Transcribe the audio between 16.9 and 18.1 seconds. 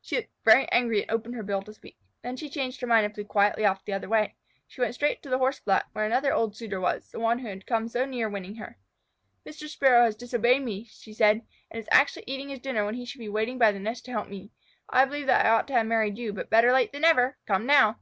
than never. Come now."